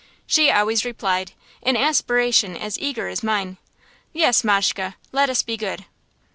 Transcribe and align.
She 0.25 0.49
always 0.49 0.83
replied, 0.83 1.33
in 1.61 1.77
aspiration 1.77 2.57
as 2.57 2.79
eager 2.79 3.07
as 3.07 3.21
mine, 3.21 3.57
"Yes, 4.13 4.41
Mashke, 4.43 4.95
let 5.11 5.29
us 5.29 5.43
be 5.43 5.57
good." 5.57 5.85